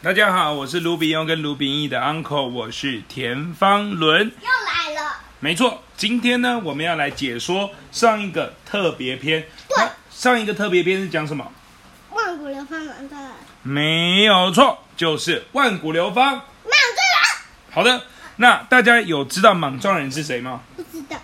[0.00, 4.28] 大家好，我是卢炳庸跟卢炳义的 uncle，我是田方伦。
[4.40, 5.16] 又来了。
[5.40, 9.44] 没错，今天呢，我们要来解说上一个特别篇。
[9.68, 9.84] 对。
[10.08, 11.50] 上一个特别篇是讲什么？
[12.12, 13.32] 万古流芳莽撞人。
[13.64, 17.72] 没有错，就是万古流芳莽撞人。
[17.72, 18.04] 好的，
[18.36, 20.60] 那大家有知道莽撞人是谁吗？
[20.76, 21.16] 不知道。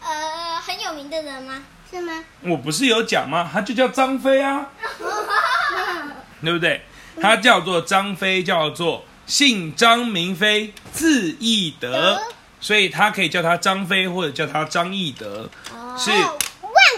[0.00, 1.60] 呃，很有名的人吗？
[1.90, 2.22] 是吗？
[2.42, 3.50] 我不是有讲吗？
[3.52, 4.68] 他就叫张飞啊，
[6.40, 6.82] 对不对？
[7.20, 12.20] 他叫做张飞，叫做姓张名飞，字翼德，
[12.60, 16.20] 所以他可以叫他张飞，或者叫他张翼德，哦、是万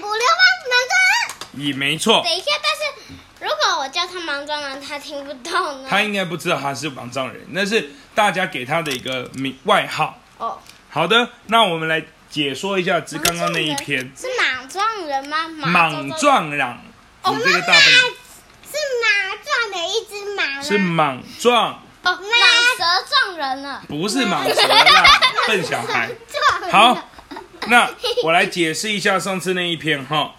[0.00, 1.66] 古流芳莽撞人。
[1.66, 2.22] 也没错。
[2.22, 5.88] 等一下，但是如果我叫他莽撞人，他听不懂呢？
[5.88, 10.18] 他应该不知道他是莽撞人，那是大家给他的一个名外号。
[10.38, 10.58] 哦，
[10.90, 15.48] 好的，那我们来解说一下，只刚刚那一篇是莽撞人吗？
[15.48, 16.66] 莽撞人，
[17.22, 18.21] 哦，这个大本。
[20.72, 22.18] 是莽撞哦，蟒
[22.78, 26.10] 蛇撞人了，不是蟒蛇啦，笨小孩。
[26.70, 27.10] 好，
[27.68, 27.90] 那
[28.24, 30.32] 我来解释一下上次那一篇哈。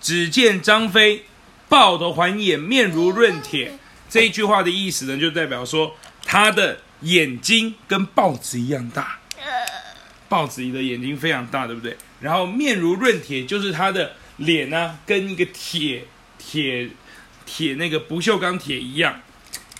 [0.00, 1.26] 只见张飞
[1.68, 3.78] 豹头环眼，面如润铁。
[4.08, 9.18] 这一句话的意思呢，就代表说他的眼睛跟豹子一样大。
[10.28, 11.96] 豹子的眼睛非常大，对不对？
[12.20, 16.04] 然后面如润铁，就是他的脸呢，跟一个铁
[16.38, 16.88] 铁。
[17.46, 19.20] 铁那个不锈钢铁一样，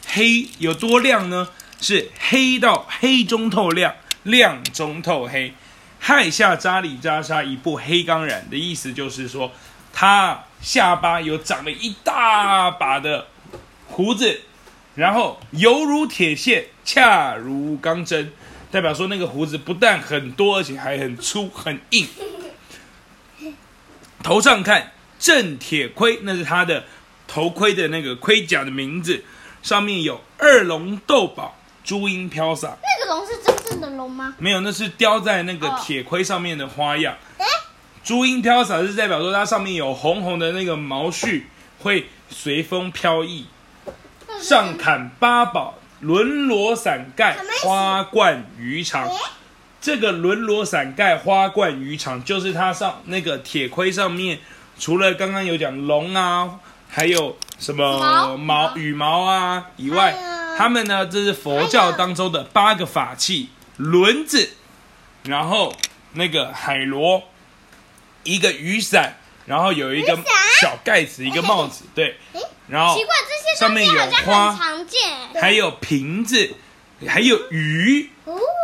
[0.06, 1.48] 黑有多亮呢？
[1.80, 5.52] 是黑到黑中透亮，亮中透黑。
[5.98, 9.50] 亥下扎里扎沙，一部黑钢染的意思就是说，
[9.92, 13.26] 他下巴有长了一大把的
[13.88, 14.42] 胡子，
[14.94, 18.32] 然后犹如铁线，恰如钢针，
[18.70, 22.06] 代表说那个胡子不但很多，而且还很粗很硬。
[24.22, 26.84] 头上看正铁盔，那是他的。
[27.32, 29.24] 头盔的那个盔甲的名字，
[29.62, 32.76] 上面有二龙斗宝，珠缨飘洒。
[32.82, 34.34] 那个龙是真正的龙吗？
[34.36, 37.16] 没有，那是雕在那个铁盔上面的花样。
[37.38, 37.48] 哎、哦，
[38.04, 41.44] 珠缨飘洒是代表说它上面有红红的那个毛絮，
[41.78, 43.46] 会随风飘逸。
[44.38, 49.08] 上砍八宝，轮罗伞盖，花冠鱼肠。
[49.80, 54.38] 这个轮罗伞盖，花冠鱼肠，就是它上那个铁盔上面，
[54.78, 56.60] 除了刚刚有讲龙啊。
[56.94, 60.14] 还有什么毛，羽毛啊以外，
[60.58, 63.48] 他们呢，这是佛教当中的八个法器：
[63.78, 64.50] 轮子，
[65.24, 65.74] 然后
[66.12, 67.22] 那个海螺，
[68.24, 69.16] 一个雨伞，
[69.46, 70.18] 然后有一个
[70.60, 72.18] 小盖子，一个帽子，对。
[72.68, 72.94] 然后
[73.58, 74.54] 上面有花，
[75.40, 76.54] 还有瓶子，
[77.08, 78.10] 还有鱼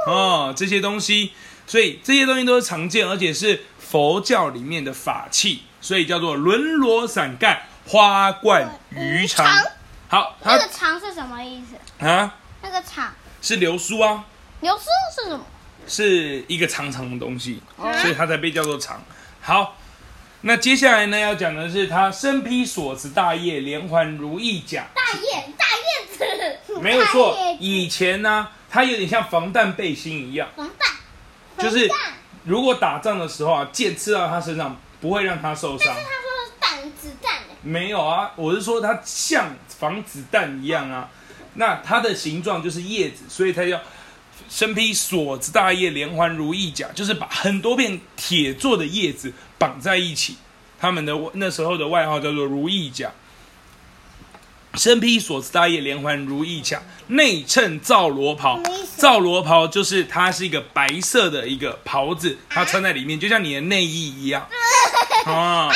[0.06, 1.32] 哦，这些东西，
[1.66, 7.67] 所以这些东西都是常见，而且是佛教里面的法器，所以叫做轮罗伞盖。
[7.88, 9.46] 花冠鱼肠，
[10.08, 12.34] 好，那个肠是什么意思啊？
[12.60, 13.10] 那个肠
[13.40, 14.26] 是流苏啊。
[14.60, 14.84] 流苏
[15.14, 15.44] 是什么？
[15.86, 19.02] 是一个长长的东西，所以它才被叫做肠。
[19.40, 19.76] 好，
[20.42, 24.86] 那接下来呢，要讲的是他身披锁子大叶，连环如意甲。
[24.94, 26.16] 大叶大叶
[26.66, 27.38] 子， 没有错。
[27.58, 30.46] 以前呢，它有点像防弹背心一样。
[30.54, 30.94] 防弹。
[31.58, 31.90] 就是
[32.44, 35.94] 如果打仗的时候啊，箭刺到他身上，不会让他受伤。
[37.68, 41.10] 没有啊，我是说它像防子弹一样啊，
[41.54, 43.78] 那它的形状就是叶子，所以它叫
[44.48, 50.38] 身披锁子大叶，连环如意甲，就是把很多片铁做的叶子绑在一起，
[50.80, 53.10] 他们的那时候的外号叫做如意甲。
[54.74, 58.60] 身披锁子大叶，连环如意甲，内衬皂罗袍，
[58.96, 64.46] 皂罗袍就是它是一个白色的一个袍子，它穿在里面，就像你的内衣一样
[65.26, 65.68] 啊。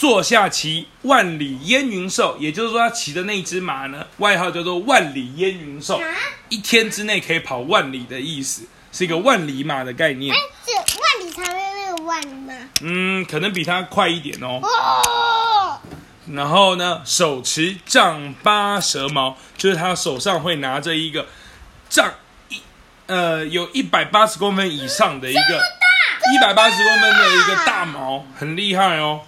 [0.00, 6.00] 坐下骑万里烟云兽，也就是说他骑的那只马呢，外号叫做万里烟云兽，
[6.48, 10.34] 一天之内可以跑万里的意思，是一个万里马的概念。
[10.34, 12.54] 哎，这万里长的那个万里吗？
[12.80, 14.60] 嗯，可能比它快一点哦。
[14.62, 15.78] 哦。
[16.32, 21.26] 然后呢，手持丈八蛇矛，就是他手上会拿着一个
[21.90, 22.10] 丈
[22.48, 22.62] 一
[23.04, 29.20] 呃有一百八十公分以上的一个一百八十公分的一个大矛，很厉害哦。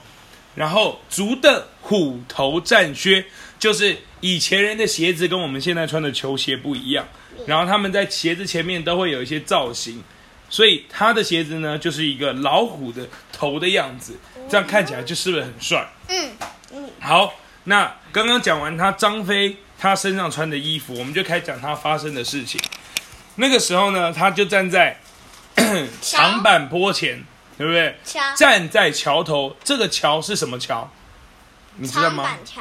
[0.54, 3.25] 然后足的虎头战靴，
[3.58, 7.06] 就是以前人的鞋子跟我们现在穿的球鞋不一样。
[7.46, 10.02] 然后他们在鞋子前面都会有一些造型，
[10.50, 14.14] 所以他的鞋子呢就是一个老虎的头的样子，
[14.49, 15.88] 这样看起来就是不是很帅？
[16.08, 16.31] 嗯
[16.72, 16.90] 嗯。
[17.00, 17.34] 好，
[17.64, 22.60] 那刚刚讲完他张飞他身上穿的衣服，我们就开始讲他发生的事情。
[23.37, 24.98] 那个时候呢，他就站在
[26.02, 27.25] 长坂坡前。
[27.62, 27.96] 对不对？
[28.34, 30.90] 站在桥头，这个桥是什么桥？
[31.76, 32.24] 你知道吗？
[32.24, 32.60] 长板桥。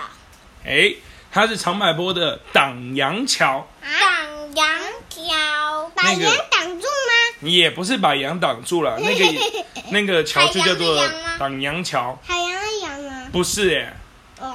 [0.63, 0.93] 哎，
[1.31, 3.67] 它是长柏坡的挡阳桥。
[3.81, 7.35] 挡阳桥，把阳挡住吗？
[7.39, 9.25] 你也不是把阳挡住了， 那个
[9.89, 11.03] 那个桥就叫做
[11.39, 12.15] 挡阳桥。
[12.23, 13.27] 海洋的阳吗？
[13.31, 13.91] 不是耶。
[14.39, 14.53] 哦。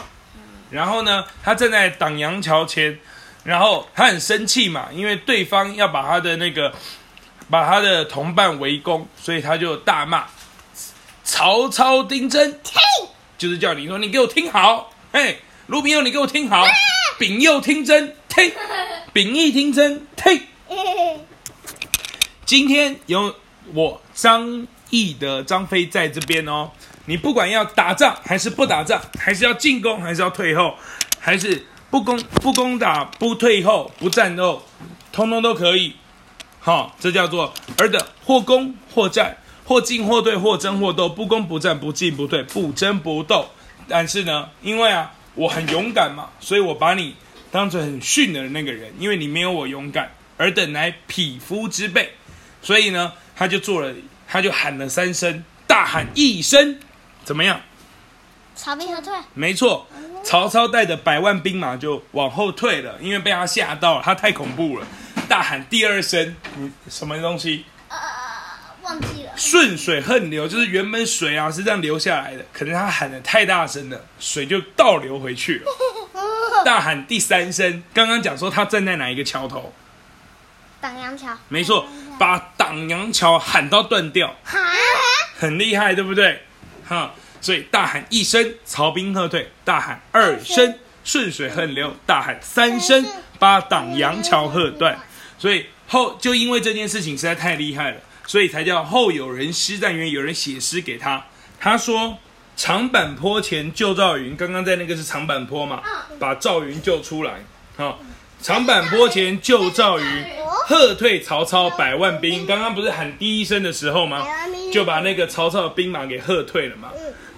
[0.70, 2.96] 然后呢，他站在挡阳桥前，
[3.42, 6.72] 然后他很生气嘛，因为对方要把他的那个
[7.50, 10.26] 把他的同伴围攻，所以他就大骂
[11.26, 12.60] 曹操丁真，
[13.36, 16.64] 就是叫你说你给我听好，嘿，卢平佑你给我听好，
[17.18, 18.52] 丙佑听真，听，
[19.12, 20.40] 丙义听真，听。
[22.46, 23.34] 今天有
[23.74, 26.70] 我张毅的张飞在这边哦，
[27.06, 30.76] 你不管要打仗还是不打仗，还是要进攻还是要退后，
[31.18, 34.62] 还是不攻不攻打不退后不战斗，
[35.10, 35.96] 通通都可以。
[36.60, 39.36] 好，这叫做尔等或攻或战，
[39.66, 43.50] 或进或退，或争或斗，不攻不战，不进不退，不争不斗。
[43.88, 47.14] 但是呢，因为啊，我很勇敢嘛，所以我把你
[47.50, 50.10] 当成很逊的那个人，因为你没有我勇敢。
[50.38, 52.12] 尔等乃匹夫之辈。
[52.62, 53.92] 所以呢，他就做了，
[54.28, 56.78] 他就喊了三声，大喊一声，
[57.24, 57.60] 怎么样？
[58.54, 59.12] 曹兵何退？
[59.34, 59.86] 没错，
[60.22, 64.86] 曹操带着百万兵马就往后退了，因为被他吓到了，他太恐怖了。
[65.28, 67.64] 大喊第二声，你什么东西？
[69.36, 75.66] 顺水横流，就是原本水啊是这样流下来的，可能他喊的太大声了，水就倒流回去了。
[76.64, 79.72] 大喊第三声，刚刚讲说他站在哪一个桥头？
[80.80, 81.36] 挡阳桥。
[81.48, 81.86] 没错。
[82.18, 84.34] 把挡阳桥喊到断掉，
[85.38, 86.44] 很厉害，对不对？
[86.88, 87.12] 哈，
[87.42, 93.04] 所以大喊一声，曹兵喝退；大喊二声，顺水横流；大喊三声，
[93.38, 94.98] 把挡阳桥喝断。
[95.38, 101.24] 所以后就因为这件事情实在太厉害了，所以才叫后有人诗赞曰，有人写诗给他。
[101.58, 102.18] 他说
[102.56, 105.82] ：“长坂坡前救赵云，刚刚在那个是长坂坡嘛，
[106.18, 107.44] 把赵云救出来。
[107.76, 108.00] 好，
[108.42, 110.06] 长坂坡前救赵云。”
[110.68, 114.26] 喝退曹操百万兵，刚刚不是喊第一声的时候吗？
[114.72, 116.90] 就把那个曹操的兵马给喝退了嘛。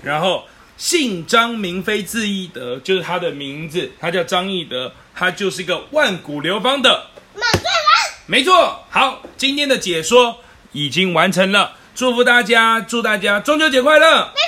[0.02, 0.46] 然后
[0.78, 8.14] 姓张名飞，字翼德，就是他的名字，他叫张翼德，他就是一个万古流芳的满汉人。
[8.24, 10.38] 没错，好，今天的解说
[10.72, 14.06] 已经完成了，祝福大家，祝大家中秋节快乐！
[14.06, 14.42] 中秋节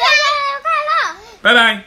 [0.62, 0.70] 快
[1.12, 1.16] 乐！
[1.42, 1.84] 拜拜。